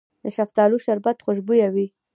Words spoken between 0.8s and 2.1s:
شربت خوشبويه وي.